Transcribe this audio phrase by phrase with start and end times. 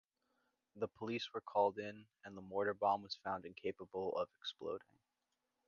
[0.77, 4.97] The police were called in and the mortar bomb was found incapable of exploding.